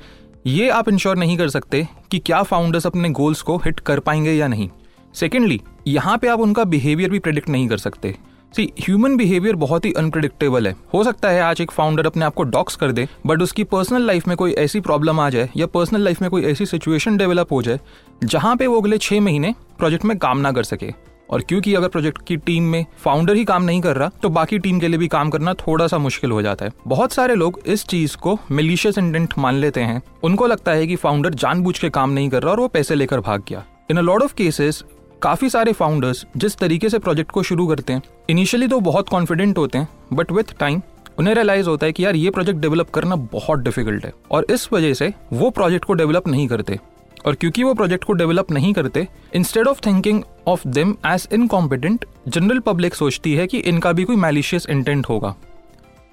ये 0.48 0.70
आप 0.70 0.90
इंश्योर 0.90 1.18
नहीं 1.18 1.38
कर 1.38 1.50
सकते 1.50 1.88
कि 2.12 2.20
क्या 2.20 2.44
फाउंडर्स 2.44 2.88
अपने 2.88 3.10
गोल्स 3.10 3.42
को 3.42 3.58
हिट 3.58 3.80
कर 3.80 4.00
पाएँगे 4.00 4.34
या 4.34 4.48
नहीं। 4.48 4.70
सेकेंडली 5.16 5.62
यहाँ 5.88 6.18
पे 6.18 6.28
आप 6.28 6.40
उनका 6.40 6.64
बिहेवियर 6.64 7.10
भी 7.10 7.20
प्रेडिक्ट 7.20 7.50
नहीं 7.50 7.68
कर 7.68 7.78
सकते। 7.78 8.16
सी 8.54 8.64
ह्यूमन 8.80 9.16
बिहेवियर 9.18 9.56
बहुत 9.56 9.86
ही 9.86 9.92
अनप्रडिक्टेबल 9.94 10.68
है। 10.68 10.76
हो 10.94 11.04
सकता 11.04 11.30
है 11.30 11.42
आज 11.42 11.60
एक 11.62 11.72
फाउंडर 11.72 12.06
अपने 12.06 12.26
आप 12.26 12.34
को 12.34 12.44
डॉक्स 12.46 12.76
कर 12.76 12.92
दे 12.92 13.08
बट 13.28 13.42
उसकी 13.42 13.64
पर्सनल 13.64 14.02
लाइफ 14.02 14.28
में 14.28 14.36
कोई 14.38 14.54
ऐसी 14.54 14.80
प्रॉब्लम 14.80 15.20
आ 15.20 15.30
जाए 15.30 15.50
या 15.58 15.66
पर्सनल 15.68 16.02
लाइफ 16.02 16.22
में 16.22 16.30
कोई 16.32 16.44
ऐसी 16.44 16.66
सिचुएशन 16.66 17.18
डेवलप 17.18 17.52
हो 17.52 17.62
जाए, 17.62 17.80
जहाँ 18.24 18.56
पे 18.56 18.68
वो 18.68 18.82
अगले 18.82 18.98
छह 18.98 19.22
महीने 19.22 19.54
प्रोजेक्ट 19.78 20.06
में 20.06 20.18
काम 20.18 20.38
ना 20.38 20.52
कर 20.52 20.64
सके। 20.64 20.94
और 21.30 21.42
क्योंकि 21.42 21.74
अगर 21.76 21.88
प्रोजेक्ट 21.88 22.26
की 22.28 22.36
टीम 22.38 22.64
में 22.64 22.86
फाउंडर 22.98 23.36
ही 23.36 23.44
काम 23.46 23.64
नहीं 23.64 23.82
कर 23.82 23.98
रहा 23.98 24.12
तो 24.22 24.30
बाकी 24.30 24.60
टीम 24.60 24.80
के 24.80 24.88
लिए 24.88 24.98
भी 24.98 25.08
काम 25.08 25.30
करना 25.30 25.54
थोड़ा 25.56 25.88
सा 25.88 25.98
मुश्किल 25.98 26.32
हो 26.32 26.42
जाता 26.42 26.66
है। 26.66 26.72
बहुत 26.88 27.12
सारे 27.12 27.36
लोग 27.36 27.60
इस 27.66 27.86
चीज़ 27.86 28.16
को 28.18 28.38
मिलीशियस 28.52 28.98
इंटेंट 28.98 29.34
मान 29.38 29.56
लेते 29.56 29.82
हैं। 29.82 30.02
उनको 30.24 30.48
लगता 30.48 30.72
है 30.72 30.88
कि 30.88 30.96
फाउंडर 30.96 31.34
जानबूझ 31.36 31.78
के 31.80 31.90
काम 31.90 32.10
नहीं 32.10 32.30
कर 32.30 32.44
रहा 32.44 32.52
और 32.52 32.60
वो 32.60 32.68
पैसे 32.68 32.96
लेकर 32.96 33.20
भाग 33.20 33.44
गया। 33.50 33.64
In 33.92 33.98
a 33.98 34.02
lot 34.02 34.24
of 34.24 34.34
cases 34.34 34.84
काफ़ी 35.22 35.50
सारे 35.50 35.74
फाउंडर्स 35.74 36.26
जिस 36.38 36.56
तरीके 36.58 36.90
से 36.90 37.00
प्रोजेक्ट 37.00 37.32
को 37.32 37.44
शुरू 37.44 37.68
करते 37.68 37.94
हैं 37.94 38.02
इनिशियली 38.30 38.68
तो 38.68 38.80
बहुत 38.80 39.10
कॉन्फिडेंट 39.10 39.58
होते 39.58 39.78
हैं 39.78 39.88
बट 40.14 40.32
विथ 40.32 40.58
टाइम 40.60 40.82
उन्हें 41.20 41.34
रियलाइज़ 41.36 41.70
होता 41.70 41.86
है 41.86 41.94
कि 41.94 42.06
यार, 42.06 42.16
ये 42.16 42.30
प्रोजेक्ट 42.30 42.60
डेवलप 42.60 42.90
करना 42.90 43.16
बहुत 43.16 43.60
डिफ़िकल्ट 43.60 44.06
है। 44.06 44.14
और 44.32 44.46
इस 44.50 44.74
वजह 44.74 44.94
से 44.94 45.14
वो 45.34 45.50
प्रोजेक्ट 45.50 45.86
को 45.86 45.94
डेवलप 45.94 46.28
नहीं 46.28 46.48
करते। 46.48 46.80
और 47.26 47.36
क्योंकि 47.36 47.64
वो 47.64 47.74
प्रोजेक्ट 47.74 48.04
को 48.04 48.14
डेवलप 48.14 48.52
नहीं 48.52 48.74
करते 48.74 49.08
instead 49.36 49.68
of 49.68 49.80
thinking 49.86 50.24
of 50.48 50.68
them 50.68 50.96
as 51.08 51.28
incompetent 51.34 52.06
general 52.28 52.60
public 52.60 52.96
सोचती 52.96 53.34
है 53.34 53.48
कि 53.48 53.58
इनका 53.58 53.92
भी 53.92 54.04
कोई 54.04 54.16
मैलिशियस 54.16 54.68
इंटेंट 54.70 55.10
होगा। 55.10 55.36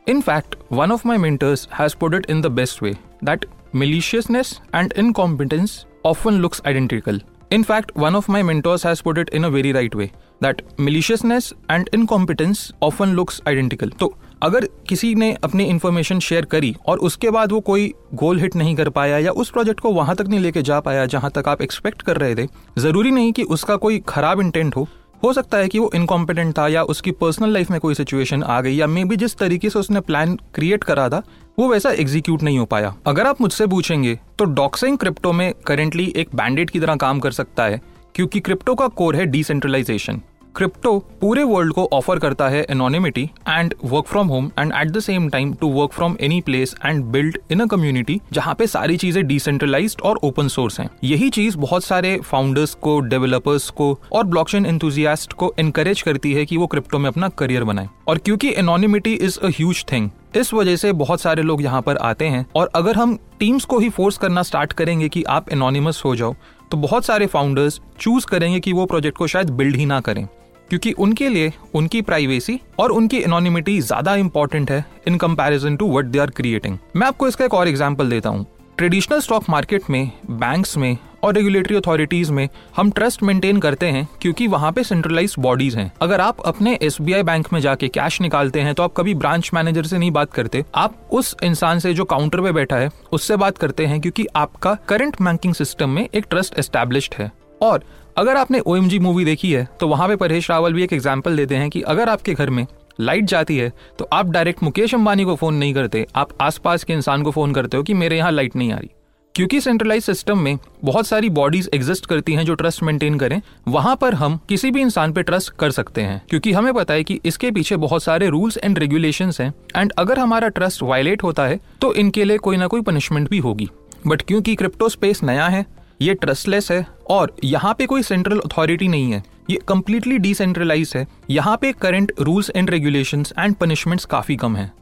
In 0.09 0.21
fact 0.21 0.55
one 0.73 0.93
of 0.93 1.09
my 1.09 1.17
mentors 1.17 1.69
has 1.75 2.15
it 2.15 2.27
in 2.31 2.41
the 2.41 2.47
best 2.47 2.83
way 2.83 2.97
that 3.25 3.47
maliciousness 3.75 4.61
and 4.75 4.95
incompetence 4.97 5.85
often 6.05 6.35
looks 6.35 6.63
identical 6.67 7.23
In 7.51 7.63
fact, 7.63 7.95
one 7.95 8.17
of 8.17 8.29
my 8.29 8.43
mentors 8.43 8.83
has 8.83 9.01
put 9.01 9.19
it 9.19 9.29
in 9.29 9.45
a 9.45 9.51
very 9.51 9.73
right 9.73 9.95
way 9.95 10.11
that 10.41 10.63
maliciousness 10.79 11.53
and 11.69 11.89
incompetence 11.93 12.73
often 12.81 13.15
looks 13.15 13.41
identical. 13.47 13.91
तो 13.99 14.13
अगर 14.43 14.67
किसी 14.89 15.15
ने 15.15 15.33
अपनी 15.45 15.65
information 15.65 16.19
share 16.21 16.45
करी 16.45 16.75
और 16.87 16.99
उसके 16.99 17.31
बाद 17.31 17.53
वो 17.53 17.61
कोई 17.61 17.93
गोल 18.15 18.41
हिट 18.41 18.57
नहीं 18.57 18.75
कर 18.77 18.89
पाया 18.89 19.19
या 19.19 19.31
उस 19.33 19.51
प्रोजेक्ट 19.51 19.81
को 19.81 19.93
वहाँ 19.93 20.17
तक 20.17 20.29
नहीं 20.29 20.41
लेके 20.41 20.63
जा 20.63 20.81
पाया 20.81 21.07
जहाँ 21.07 21.31
तक 21.35 21.49
आप 21.49 21.63
एक्सपेक्ट 21.63 22.03
कर 22.03 22.17
रहे 22.17 22.35
थे 22.35 22.49
ज़रूरी 22.79 23.11
नहीं 23.11 23.33
कि 23.33 23.43
उसका 23.57 23.77
कोई 23.87 24.03
खराब 24.09 24.41
इंटेंट 24.41 24.77
हो 24.77 24.87
हो 25.27 25.33
सकता 25.33 25.59
है 25.59 25.69
कि 25.69 25.79
वो 25.79 25.91
इनकॉम्पिटेंट 25.95 26.57
था 26.59 26.67
या 26.69 26.83
उसकी 26.85 27.11
पर्सनल 27.13 27.53
लाइफ 27.53 27.71
में 27.71 27.79
कोई 27.81 27.95
सिचुएशन 27.95 28.43
आ 28.43 28.61
गई, 28.61 28.75
या 28.75 28.87
मे 28.87 29.05
बी 29.05 29.17
जिस 29.17 29.37
तरीके 29.37 29.71
से 29.71 29.79
उसने 29.79 30.01
प्लान 30.01 30.37
क्रिएट 30.55 30.85
करा 30.85 31.09
था, 31.09 31.23
वो 31.59 31.69
वैसा 31.69 31.91
एग्जीक्यूट 31.93 32.43
नहीं 32.43 32.59
हो 32.59 32.65
पाया। 32.67 32.95
अगर 33.07 33.27
आप 33.27 33.41
मुझसे 33.41 33.67
पूछेंगे 33.67 34.19
तो 34.39 34.45
डॉक्सिंग 34.45 34.99
क्रिप्टो 34.99 35.33
में 35.33 35.53
करेंटली 35.67 36.13
एक 36.17 36.35
बैंडेड 36.35 36.71
की 36.71 36.81
तरह 36.81 36.97
काम 36.97 37.21
कर 37.21 37.31
सकता 37.33 37.65
है, 37.65 37.81
क्योंकि 38.15 38.41
क्रिप्टो 38.41 38.75
का 38.75 38.89
कोर 38.89 39.17
है 39.17 39.27
डिसेंट्रलाइजेशन 39.27 40.21
क्रिप्टो 40.57 40.99
पूरे 41.21 41.43
वर्ल्ड 41.45 41.73
को 41.73 41.85
ऑफ़र 41.93 42.19
करता 42.19 42.49
है 42.49 42.65
anonymity 42.71 43.23
and 43.49 43.75
work 43.85 44.07
from 44.07 44.29
home 44.29 44.51
and 44.59 44.73
at 44.77 44.91
the 44.91 45.01
same 45.01 45.29
time 45.29 45.53
to 45.55 45.69
work 45.71 45.93
from 45.93 46.17
any 46.21 46.41
place 46.41 46.75
and 46.85 47.03
build 47.05 47.39
in 47.53 47.61
a 47.61 47.67
community 47.67 48.21
जहाँ 48.33 48.55
पे 48.55 48.67
सारी 48.67 48.97
चीज़ें 48.97 49.27
डिसेंट्रलाइज्ड 49.27 50.01
और 50.01 50.21
ओपन 50.25 50.49
सोर्स 50.49 50.81
हैं। 50.81 50.89
यही 51.05 51.29
चीज़ 51.31 51.57
बहुत 51.59 51.85
सारे 51.85 52.17
फाउंडर्स 52.25 52.75
को 52.75 52.99
डेवलपर्स 53.01 53.69
को 53.71 53.99
और 54.13 54.25
ब्लॉकचेन 54.25 54.67
एंथुजियास्ट 54.67 55.33
को 55.33 55.53
इनकरेज 55.59 56.03
करती 56.03 56.33
है 56.33 56.45
कि 56.47 56.57
वो 56.57 56.67
क्रिप्टो 56.67 56.99
में 56.99 57.09
अपना 57.09 57.29
करियर 57.29 57.65
बनाए। 57.65 57.89
और 58.09 58.19
क्योंकि 58.19 58.55
anonymity 58.57 59.13
is 59.15 59.39
a 59.39 59.49
huge 59.49 59.85
thing 59.93 60.11
इस 60.37 60.53
वजह 60.55 60.77
से 60.77 60.93
बहुत 60.95 61.21
सारे 61.21 61.43
लोग 61.43 61.63
यहाँ 61.63 61.83
पर 61.83 61.97
आते 61.97 62.27
हैं। 62.27 62.45
और 62.57 62.71
अगर 62.75 62.97
हम 62.97 63.17
टीम्स 63.41 63.65
को 63.65 63.79
ही 63.79 63.89
फोर्स 63.89 64.19
करना 64.19 64.43
स्टार्ट 64.43 64.73
करेंगे 64.73 65.09
कि 65.09 65.23
आप 65.29 65.53
एनोनिमस 65.53 66.03
हो 66.05 66.17
जाओ 66.17 66.35
तो 66.71 66.77
बहुत 66.77 67.05
सारे 67.05 67.27
फाउंडर्स 67.27 67.81
चूज़ 68.01 68.27
करेंगे 68.27 68.61
कि 68.61 68.73
वो 68.73 68.87
प्रोजेक्ट 68.87 69.19
को 69.19 69.27
शायद 69.27 69.51
बिल्ड 69.51 69.77
ही 69.77 69.87
ना 69.87 70.01
करें। 70.01 70.27
क्योंकि 70.71 70.93
उनके 70.93 71.29
लिए 71.29 71.53
उनकी 71.75 72.03
प्राइवेसी 72.03 72.61
और 72.79 72.93
उनकी 72.93 73.21
एनोनिमिटी 73.21 73.81
ज़्यादा 73.81 74.15
इंपॉर्टेंट 74.17 74.71
है 74.71 74.85
in 75.09 75.17
comparison 75.19 75.77
to 75.77 75.91
what 75.91 76.05
they 76.05 76.19
are 76.19 76.31
creating 76.31 76.79
मैं 76.97 77.07
आपको 77.07 77.29
इसका 77.29 77.45
एक 77.45 77.55
और 77.55 77.69
एग्जांपल 77.69 78.11
देता 78.11 78.29
हूँ। 78.29 78.47
ट्रेडिशनल 78.79 79.21
स्टॉक 79.21 79.45
मार्केट 79.51 79.83
में 79.91 80.11
बैंक्स 80.31 80.77
में 80.77 80.97
और 81.25 81.35
रेगुलेटरी 81.35 81.77
अथॉरिटीज 81.77 82.31
में 82.31 82.49
हम 82.77 82.91
ट्रस्ट 82.91 83.23
मेंटेन 83.23 83.59
करते 83.61 83.87
हैं 83.87 84.07
क्योंकि 84.23 84.47
वहाँ 84.47 84.73
पे 84.73 84.83
सेंट्रलाइज 84.85 85.35
बॉडीज 85.39 85.77
हैं। 85.77 85.91
अगर 86.03 86.21
आप 86.21 86.41
अपने 86.41 86.79
एसबीआई 86.83 87.23
बैंक 87.23 87.47
में 87.53 87.61
जाके 87.61 87.89
कैश 87.89 88.21
निकालते 88.21 88.61
हैं 88.61 88.75
तो 88.75 88.83
आप 88.83 88.93
कभी 88.97 89.15
ब्रांच 89.15 89.51
मैनेजर 89.55 89.85
से 89.85 89.99
नहीं 89.99 90.11
बात 90.11 90.33
करते। 90.33 90.65
आप 90.75 91.09
उस 91.13 91.35
इंसान 91.45 91.79
से 91.79 91.95
जो 91.95 92.05
काउंटर 92.05 92.41
पे 92.41 92.53
बैठा 92.53 92.77
है, 92.77 92.91
उससे 93.13 93.37
बात 93.37 93.59
करते 93.59 93.87
हैं 93.87 94.01
क्योंकि 94.01 94.27
आपका 94.37 94.75
करंट 94.89 95.23
बैंकिंग 95.23 95.55
सिस्टम 95.55 95.91
में 95.91 96.03
एक 96.05 96.27
ट्रस्ट 96.31 96.59
एस्टेब्लिश 96.59 97.11
है। 97.19 97.31
और 97.63 97.85
अगर 98.17 98.37
आपने 98.37 98.59
ओएमजी 98.61 98.99
मूवी 98.99 99.25
देखी 99.25 99.51
है 99.53 99.69
तो 99.81 99.87
वहाँ 99.89 100.07
पे 100.09 100.15
परेश 100.17 100.51
रावल 100.51 100.73
भी 100.73 100.83
एक 100.83 100.93
एग्ज़ाम्पल 100.93 101.37
देते 101.37 101.55
हैं 101.55 101.69
कि 101.71 101.81
अगर 101.85 102.09
आपके 102.09 102.35
घर 102.35 102.51
में 102.51 102.67
लाइट 103.01 103.25
जाती 103.25 103.57
है 103.59 103.73
तो 103.99 104.09
आप 104.13 104.31
डायरेक्ट 104.31 104.63
मुकेश 104.63 104.95
अंबानी 104.95 105.25
को 105.25 105.35
फ़ोन 105.37 105.55
नहीं 105.55 105.75
करते। 105.75 106.07
आप 106.17 106.29
आसपास 106.41 106.85
के 106.85 106.93
इंसान 106.93 107.23
को 107.23 107.31
फ़ोन 107.31 107.53
करते 107.55 107.77
हो 107.77 107.83
कि 107.83 107.95
मेरे 107.95 108.17
यहाँ 108.17 108.31
लाइट 108.33 108.57
नहीं 108.57 108.73
आ 108.73 108.77
रही। 108.77 108.91
क्योंकि 109.35 109.61
सेंट्रलाइज 109.61 110.05
सिस्टम 110.05 110.39
में 110.39 110.59
बहुत 110.85 111.07
सारी 111.07 111.31
बॉडीज 111.31 111.69
एग्जिस्ट 111.75 112.07
करती 112.07 112.35
हैं 112.35 112.45
जो 112.45 112.55
ट्रस्ट 112.55 112.83
मेंटेन 112.83 113.19
करें, 113.19 113.41
वहाँ 113.69 113.95
पर 113.97 114.15
हम 114.15 114.39
किसी 114.49 114.71
भी 114.71 114.81
इंसान 114.81 115.13
पे 115.13 115.23
ट्रस्ट 115.23 115.53
कर 115.53 115.71
सकते 115.71 116.03
हैं। 116.03 116.21
क्योंकि 116.31 116.53
हमें 116.53 116.73
पता 116.75 116.95
है 116.95 117.05
कि 117.05 117.21
इसके 117.25 117.51
पीछे 117.51 117.77
बहुत 117.79 118.03
सारे 118.03 118.29
रूल्स 118.29 118.59
एंड 118.59 118.79
रेगुलेशन 118.79 119.33
हैं 119.41 119.53
एंड 119.77 119.93
अगर 119.99 120.19
हमारा 120.19 120.49
ट्रस्ट 120.51 120.83
वायलेट 120.83 121.23
होता 121.23 121.47
है 121.47 121.61
तो 121.81 121.95
इनके 121.95 122.25
लिए 122.25 122.39
कोई 122.39 122.57
ना 122.57 122.67
कोई 122.67 122.81
पनिशमेंट 122.83 123.31
भी 123.31 123.39
होगी। 123.39 123.69
बट 124.07 124.23
क्योंकि 124.23 124.55
क्रिप्टो 124.55 124.89
स्पेस 124.89 125.23
नया 125.23 125.47
है 125.47 125.65
ये 126.01 126.15
ट्रस्टलेस 126.15 126.71
है 126.71 126.87
और 127.11 127.35
यहाँ 127.45 127.75
पे 127.75 127.87
कोई 127.87 128.03
सेंट्रल 128.03 128.39
अथॉरिटी 128.41 128.89
नहीं 128.89 129.13
है। 129.13 129.23
ये 129.51 129.59
कम्प्लीटली 129.69 130.19
डिसेंट्रलाइज 130.19 130.93
है। 130.97 131.07
यहाँ 131.31 131.57
पे 131.57 131.73
current 131.73 132.13
rules 132.21 132.51
and 132.57 132.71
regulation 132.71 133.25
and 133.39 133.55
punishments 133.55 134.05
काफ़ी 134.05 134.37
कम 134.37 134.57
हैं। 134.57 134.73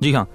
जी 0.00 0.12
हाँ 0.12 0.26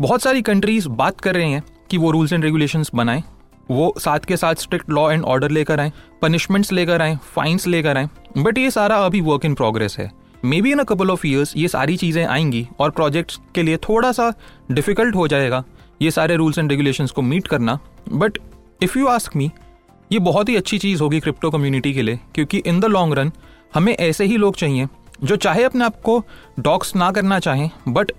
बहुत 0.00 0.22
सारी 0.22 0.42
कंट्रीज़ 0.42 0.88
बात 0.90 1.20
कर 1.20 1.34
रहे 1.34 1.50
हैं 1.50 1.62
कि 1.90 1.98
वो 1.98 2.10
रूल्स 2.10 2.32
एंड 2.32 2.44
रेगुलेशंस 2.44 2.90
बनाएँ, 2.94 3.22
वो 3.70 3.94
साथ 3.98 4.20
के 4.20 4.36
साथ 4.36 4.54
स्ट्रिक्ट 4.56 4.90
लॉ 4.90 5.10
एंड 5.10 5.24
ऑर्डर 5.24 5.50
लेकर 5.50 5.80
आए 5.80 5.92
पनिशमेंट्स 6.22 6.72
लेकर 6.72 7.02
आए 7.02 7.16
फाइन्स 7.34 7.66
लेकर 7.66 7.96
आए 7.96 8.08
बट 8.38 8.58
ये 8.58 8.70
सारा 8.70 8.96
अभी 8.96 9.20
वर्क 9.20 9.44
इन 9.44 9.54
प्रोग्रेस 9.54 9.96
है। 9.98 10.10
Maybe 10.62 10.72
in 10.72 10.78
a 10.78 10.84
couple 10.84 11.10
of 11.10 11.26
years 11.26 11.56
ये 11.56 11.68
सारी 11.68 11.96
चीज़ें 11.96 12.24
आएँगी 12.24 12.66
और 12.80 12.90
प्रोजेक्ट्स 12.90 13.38
के 13.54 13.62
लिए 13.62 13.76
थोड़ा 13.88 14.12
सा 14.12 14.32
डिफ़िकल्ट 14.70 15.16
हो 15.16 15.26
जाएगा 15.28 15.64
ये 16.02 16.10
सारे 16.10 16.36
रूल्स 16.36 16.58
एंड 16.58 16.70
रेगुलेशंस 16.70 17.10
को 17.10 17.22
मीट 17.22 17.46
करना। 17.46 17.78
But 18.08 18.38
if 18.82 18.98
you 18.98 19.06
ask 19.06 19.36
me 19.36 19.50
ये 20.12 20.18
बहुत 20.18 20.48
ही 20.48 20.56
अच्छी 20.56 20.78
चीज़ 20.78 21.02
होगी 21.02 21.20
क्रिप्टो 21.20 21.50
कम्युनिटी 21.50 21.92
के 21.94 22.02
लिए, 22.02 22.18
क्योंकि 22.34 22.58
इन 22.58 22.80
द 22.80 22.84
लॉन्ग 22.84 23.14
रन 23.14 23.30
हमें 23.74 23.92
ऐसे 23.92 24.24
ही 24.24 24.36
लोग 24.36 24.56
चाहिए, 24.56 24.86
जो 25.24 25.36
चाहे 25.36 25.64
अपने 25.64 25.84
आप 25.84 26.00
को 26.00 26.22
डॉक्स 26.60 26.94
ना 26.96 27.10
करना 27.10 27.38
चाहें 27.38 27.70
बट 27.88 28.12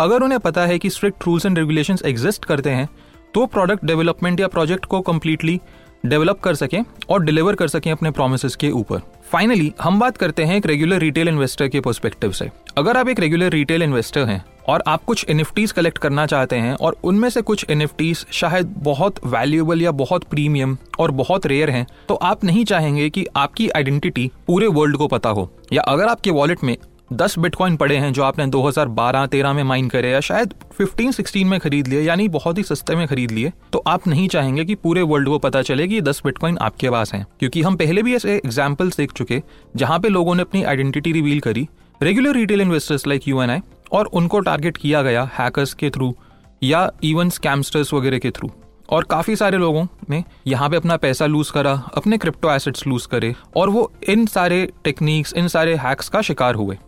अगर 0.00 0.22
उन्हें 0.22 0.40
पता 0.40 0.66
है 0.66 0.78
कि 0.78 0.90
strict 0.90 1.26
rules 1.26 1.46
and 1.46 1.58
regulations 1.58 2.02
exist 2.06 2.44
करते 2.44 2.70
हैं 2.70 2.88
तो 3.34 3.46
प्रोडक्ट 3.46 3.84
डेवलपमेंट 3.84 4.40
या 4.40 4.48
प्रोजेक्ट 4.48 4.84
को 4.84 5.00
कम्प्लीटली 5.00 5.60
डेवलप 6.06 6.40
कर 6.40 6.54
सकें 6.54 6.82
और 7.10 7.22
डिलीवर 7.24 7.54
कर 7.54 7.68
सकें 7.68 7.90
अपने 7.92 8.10
प्रोमिस 8.10 8.56
के 8.56 8.70
ऊपर। 8.70 9.00
फाइनली 9.32 9.72
हम 9.82 9.98
बात 10.00 10.16
करते 10.16 10.44
हैं 10.44 10.56
एक 10.56 10.66
रेगुलर 10.66 10.98
रिटेल 10.98 11.28
इन्वेस्टर 11.28 11.68
के 11.68 11.80
पर्सपेक्टिव 11.80 12.32
से। 12.32 12.50
अगर 12.78 12.96
आप 12.96 13.08
एक 13.08 13.20
रेगुलर 13.20 13.50
रिटेल 13.50 13.82
इन्वेस्टर 13.82 14.24
हैं 14.24 14.44
और 14.68 14.82
आप 14.86 15.04
कुछ 15.04 15.24
एन 15.28 15.44
कलेक्ट 15.76 15.98
करना 15.98 16.26
चाहते 16.26 16.56
हैं 16.56 16.74
और 16.74 16.96
उनमें 17.04 17.28
से 17.30 17.42
कुछ 17.42 17.64
एन 17.70 17.86
शायद 18.32 18.74
बहुत 18.78 19.20
वैल्यूएबल 19.26 19.82
या 19.82 19.90
बहुत 19.92 20.24
प्रीमियम 20.24 20.76
और 20.98 21.10
बहुत 21.10 21.46
रेयर 21.46 21.70
हैं 21.70 21.86
तो 22.08 22.14
आप 22.14 22.44
नहीं 22.44 22.64
चाहेंगे 22.64 23.08
कि 23.10 23.26
आपकी 23.36 23.68
आइडेंटिटी 23.68 24.30
पूरे 24.46 24.66
वर्ल्ड 24.66 24.96
को 24.96 25.06
पता 25.06 25.28
हो। 25.28 25.50
या 25.72 25.82
अगर 25.82 26.04
आपके 26.04 26.30
वॉलेट 26.30 26.64
में 26.64 26.76
दस 27.10 27.38
बिटकॉइन 27.38 27.76
पड़े 27.76 27.96
हैं 27.96 28.12
जो 28.12 28.22
आपने 28.22 28.46
2012-13 28.46 29.52
में 29.54 29.62
माइन 29.62 29.88
करे 29.88 30.10
या 30.10 30.20
शायद 30.20 30.52
15-16 30.72 31.44
में 31.44 31.58
खरीद 31.60 31.86
लिए, 31.86 32.00
यानी 32.02 32.26
बहुत 32.28 32.58
ही 32.58 32.62
सस्ते 32.62 32.96
में 32.96 33.06
खरीद 33.08 33.30
लिए 33.30 33.52
तो 33.72 33.82
आप 33.86 34.06
नहीं 34.08 34.26
चाहेंगे 34.28 34.64
कि 34.64 34.74
पूरे 34.74 35.02
वर्ल्ड 35.02 35.28
को 35.28 35.38
पता 35.38 35.62
चले 35.62 35.86
कि 35.88 35.94
ये 35.94 36.00
दस 36.00 36.20
बिटकॉइन 36.24 36.58
आपके 36.58 36.90
पास 36.90 37.12
हैं। 37.14 37.24
क्योंकि 37.38 37.62
हम 37.62 37.76
पहले 37.76 38.02
भी 38.02 38.14
ऐसे 38.16 38.34
एग्जाम्पल्स 38.36 38.96
देख 38.96 39.12
चुके, 39.12 39.42
जहाँ 39.76 39.98
पे 39.98 40.08
लोगों 40.08 40.34
ने 40.34 40.42
अपनी 40.42 40.62
आइडेंटिटी 40.62 41.12
रिवील 41.12 41.40
करी 41.40 41.66
regular 42.00 42.34
retail 42.34 42.60
investors 42.60 43.06
like 43.06 43.28
you 43.28 43.40
and 43.42 43.50
I 43.50 43.60
और 43.92 44.06
उनको 44.12 44.40
टारगेट 44.40 44.76
किया 44.76 45.02
गया 45.02 45.28
हैकर्स 45.32 45.72
के 45.74 45.90
थ्रू 45.90 46.14
या 46.62 46.88
इवन 47.04 47.30
स्कैमस्टर्स 47.30 47.92
वगैरह 47.94 48.18
के 48.18 48.30
थ्रू 48.30 48.50
और 48.88 49.04
काफ़ी 49.04 49.36
सारे 49.36 49.58
लोगों 49.58 49.86
ने 50.10 50.22
यहाँ 50.46 50.68
पे 50.70 50.76
अपना 50.76 50.96
पैसा 50.96 51.26
लूज 51.26 51.50
करा, 51.50 51.72
अपने 51.96 52.18
क्रिप्टो 52.18 52.50
एसेट्स 52.50 52.86
लूज 52.86 53.06
करे, 53.06 53.34
और 53.56 53.70
वो 53.70 53.90
इन 54.08 54.26
सारे 54.26 54.68
टेक्निक्स 54.84 55.34
इन 55.34 55.48
सारे 55.48 55.74
हैक्स 55.76 56.08
का 56.08 56.22
शिकार 56.22 56.54
हुए। 56.54 56.78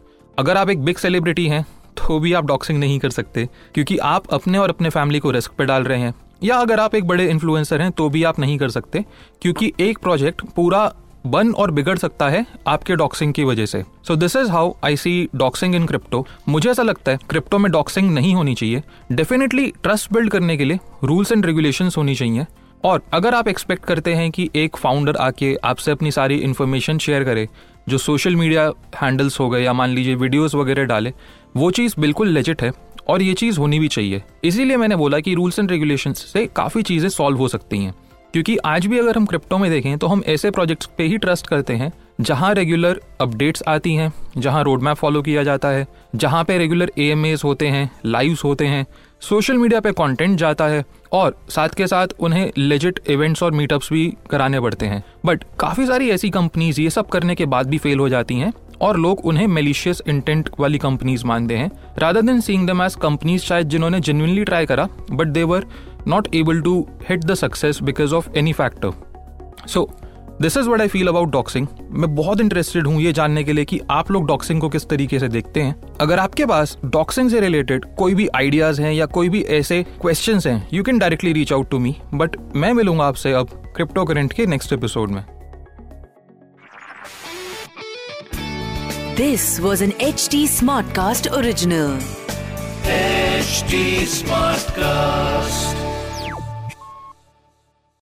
अगर 0.41 0.57
आप 0.57 0.71
एक 0.71 0.85
बिग 0.85 0.97
सेलिब्रिटी 0.97 1.47
हैं 1.49 1.65
तो 1.99 2.19
भी 2.21 2.33
आप 2.33 2.45
डॉक्सिंग 2.45 2.79
नहीं 2.79 2.99
कर 2.99 3.11
सकते, 3.11 3.49
क्योंकि 3.75 3.97
आप 3.99 4.33
अपने 4.33 4.59
और 4.59 4.69
अपने 4.69 4.91
फैमिली 4.91 5.19
को 5.19 5.31
रिस्क 5.31 5.53
पे 5.53 5.65
डाल 5.65 5.83
रहे 5.83 5.99
हैं। 5.99 6.15
या 6.45 6.57
अगर 6.57 6.81
आप 6.81 6.95
एक 6.95 7.07
बड़े 7.07 7.29
इन्फ्लुएंसर 7.31 7.81
हैं 7.83 7.91
तो 7.93 8.09
भी 8.11 8.23
आप 8.25 8.39
नहीं 8.39 8.57
कर 8.59 8.69
सकते, 8.71 9.05
क्योंकि 9.43 9.73
एक 9.81 9.99
प्रोजेक्ट 9.99 10.43
पूरा 10.57 10.93
बन 11.27 11.51
और 11.53 11.71
बिगड़ 11.71 11.97
सकता 11.99 12.29
है 12.29 12.45
आपके 12.69 12.95
डॉक्सिंग 12.97 13.33
की 13.33 13.45
वजह 13.45 13.67
से। 13.67 13.83
So 14.09 14.17
this 14.17 14.37
is 14.37 14.51
how 14.51 14.73
I 14.85 14.97
see 14.97 15.29
doxing 15.35 15.75
in 15.75 15.87
crypto 15.87 16.27
मुझे 16.49 16.71
ऐसा 16.71 16.83
लगता 16.83 17.13
है 17.13 17.19
क्रिप्टो 17.31 17.59
में 17.59 17.71
डॉक्सिंग 17.73 18.11
नहीं 18.11 18.35
होनी 18.35 18.55
चाहिए। 18.55 18.83
डेफिनेटली 19.13 19.67
ट्रस्ट 19.83 20.13
बिल्ड 20.13 20.31
करने 20.31 20.57
के 20.57 20.65
लिए 20.65 20.79
रूल्स 21.05 21.33
एंड 21.33 21.47
रेगुलेशन 21.47 21.91
होनी 21.97 22.15
चाहिए। 22.15 22.47
और 22.85 23.03
अगर 23.13 23.35
आप 23.35 23.49
एक्सपेक्ट 23.49 23.85
करते 23.85 24.15
हैं 24.15 24.31
कि 24.31 24.49
एक 24.57 24.77
फाउंडर 24.77 25.17
आके 25.17 25.55
आपसे 25.65 25.91
अपनी 25.91 26.11
सारी 26.11 26.37
इन्फॉर्मेशन 26.37 26.99
शेयर 26.99 27.25
करे, 27.25 27.49
जो 27.89 27.99
सोशल 27.99 28.37
मीडिया 28.37 28.71
हैंडल्स 28.97 29.41
हो 29.41 29.49
गए, 29.51 29.63
या 29.63 29.73
मान 29.73 29.91
लीजिए 29.91 30.15
वीडियोस 30.15 30.55
वगैरह 30.55 30.85
डाले, 30.85 31.13
वो 31.57 31.71
चीज़ 31.71 31.95
बिल्कुल 32.01 32.29
लेजिट 32.29 32.63
है 32.63 32.73
और 33.09 33.23
ये 33.23 33.35
चीज़ 33.35 33.59
होनी 33.59 33.79
भी 33.79 33.89
चाहिए। 33.89 34.23
इसीलिए 34.45 34.77
मैंने 34.77 34.97
बोला 34.97 35.21
कि 35.21 35.35
रूल्स 35.35 35.59
एंड 35.59 35.71
रेगुलेशन 35.71 36.13
से 36.13 36.47
काफ़ी 36.47 36.83
चीज़ें 36.83 37.09
सॉल्व 37.09 37.39
हो 37.39 37.49
सकती 37.49 37.79
हैं। 37.79 37.95
क्योंकि 38.33 38.57
आज 38.57 38.87
भी 38.87 38.99
अगर 38.99 39.17
हम 39.17 39.25
क्रिप्टो 39.27 39.59
में 39.59 39.71
देखें 39.71 39.99
तो 39.99 40.07
हम 40.07 40.23
ऐसे 40.27 40.51
प्रोजेक्ट्स 40.51 40.89
पे 40.99 41.05
ही 41.05 41.17
ट्रस्ट 41.19 41.47
करते 41.47 41.75
हैं, 41.75 41.93
जहाँ 42.21 42.53
रेगुलर 42.55 43.01
अपडेट्स 43.21 43.63
आती 43.69 43.95
हैं, 43.95 44.13
जहाँ 44.39 44.63
रोड 44.65 44.83
मैप 44.83 44.97
फॉलो 44.97 45.23
किया 45.23 45.43
जाता 45.43 45.69
है, 45.69 45.87
जहाँ 46.17 46.45
पे 46.45 46.59
रेगुलर 46.59 46.93
ए 46.99 47.37
होते 47.45 47.69
हैं 47.69 47.91
लाइव्स 48.07 48.45
होते 48.45 48.67
हैं 48.67 48.87
सोशल 49.23 49.57
मीडिया 49.59 49.81
पे 49.81 49.91
कंटेंट 49.93 50.39
जाता 50.39 50.67
है 50.67 50.85
और 51.13 51.37
साथ 51.51 51.69
के 51.69 51.87
साथ 51.87 52.09
उन्हें 52.21 52.51
लेजिट 52.59 53.01
इवेंट्स 53.11 53.43
और 53.43 53.53
मीटअप्स 53.53 53.93
भी 53.93 54.07
कराने 54.31 54.61
पड़ते 54.61 54.87
हैं। 54.87 55.03
बट 55.27 55.45
काफ़ी 55.61 55.87
सारी 55.87 56.09
ऐसी 56.11 56.31
कंपनीज़ 56.31 56.81
ये 56.81 56.91
सब 56.91 57.09
करने 57.09 57.35
के 57.35 57.47
बाद 57.47 57.67
भी 57.67 57.79
फेल 57.79 57.99
हो 57.99 58.09
जाती 58.09 58.35
हैं 58.35 58.53
और 58.81 58.97
लोग 58.97 59.25
उन्हें 59.27 59.47
मेलिशियस 59.47 60.03
इंटेंट 60.09 60.49
वाली 60.61 60.79
कंपनीज़ 60.79 61.25
मानते 61.27 61.57
हैं। 61.57 61.71
Rather 61.99 62.23
than 62.23 62.41
seeing 62.41 62.67
them 62.67 62.83
as 62.83 62.95
companies 62.95 63.43
शायद 63.43 63.69
जिन्होंने 63.69 64.01
जेन्युइनली 64.01 64.45
ट्राई 64.45 64.67
करा 64.67 64.89
but 65.11 65.29
they 65.29 65.43
were 65.43 65.67
not 66.09 66.35
able 66.35 66.61
to 66.61 66.81
hit 67.09 67.25
the 67.25 67.35
success 67.35 67.83
because 67.83 68.15
of 68.15 68.29
any 68.37 68.53
factor 68.53 68.93
so 69.67 69.89
this 70.43 70.57
is 70.57 70.69
what 70.69 70.81
I 70.81 70.89
feel 70.89 71.09
about 71.09 71.31
doxing 71.31 71.67
मैं 71.91 72.15
बहुत 72.15 72.41
interested 72.41 72.87
हूँ 72.87 73.01
ये 73.03 73.13
जानने 73.13 73.43
के 73.45 73.53
लिए 73.53 73.65
कि 73.65 73.81
आप 73.91 74.11
लोग 74.11 74.27
डॉक्सिंग 74.27 74.61
को 74.61 74.69
किस 74.69 74.89
तरीके 74.89 75.19
से 75.19 75.29
देखते 75.29 75.63
हैं। 75.63 75.75
अगर 76.01 76.19
आपके 76.19 76.47
पास 76.47 76.77
डॉक्सिंग 76.85 77.31
से 77.31 77.41
रिलेटेड 77.41 77.85
कोई 77.99 78.15
भी 78.15 78.29
आइडियाज़ 78.37 78.81
हैं 78.83 78.93
या 78.93 79.07
कोई 79.07 79.29
भी 79.29 79.43
ऐसे 79.59 79.83
क्वेश्चन 80.01 80.41
हैं 80.47 80.69
you 80.73 80.83
can 80.85 80.99
directly 80.99 81.33
reach 81.33 81.53
out 81.53 81.71
to 81.71 81.79
me 81.79 81.97
but 82.15 82.37
मैं 82.57 82.73
मिलूँगा 82.73 83.05
आपसे 83.05 83.33
अब 83.33 83.51
क्रिप्टो 83.77 84.05
करेंट 84.05 84.33
के 84.33 84.47
नेक्स्ट 84.47 84.73
एपिसोड 84.73 85.11
में। 85.11 85.25
This 89.17 89.61
was 89.61 89.85
an 89.85 89.93
H 90.01 90.29
T 90.31 90.47
Smartcast 90.97 91.29
original 91.29 91.99
smart 94.07 94.71
Smartcast. 94.71 95.80